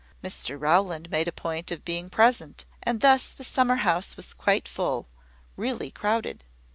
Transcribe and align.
Mr 0.23 0.59
Rowland 0.59 1.11
made 1.11 1.27
a 1.27 1.31
point 1.31 1.69
of 1.69 1.85
being 1.85 2.09
present: 2.09 2.65
and 2.81 3.01
thus 3.01 3.29
the 3.29 3.43
summer 3.43 3.75
house 3.85 4.17
was 4.17 4.33
quite 4.33 4.67
full, 4.67 5.07
really 5.55 5.91
crowded. 5.91 6.43